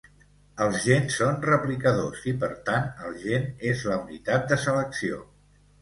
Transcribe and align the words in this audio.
Els 0.63 0.79
gens 0.85 1.17
són 1.19 1.37
replicadors, 1.49 2.25
i 2.33 2.35
per 2.47 2.51
tant, 2.71 2.91
el 3.11 3.21
gen 3.29 3.47
és 3.77 3.87
la 3.93 4.03
unitat 4.09 4.53
de 4.53 4.63
selecció. 4.69 5.25